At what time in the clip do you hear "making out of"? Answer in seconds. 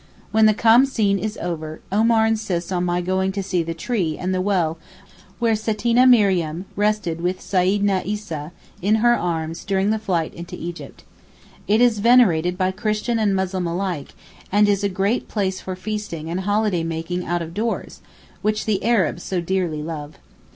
16.81-17.53